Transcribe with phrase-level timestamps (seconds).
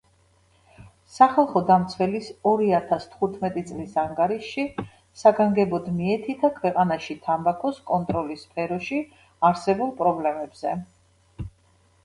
[1.15, 4.63] სახალხო დამცველის ორიათას თხუთმეტი წლის ანგარიშში
[5.23, 9.01] საგანგებოდ მიეთითა ქვეყანაში თამბაქოს კონტროლის სფეროში
[9.51, 10.73] არსებულ პრობლემებზე.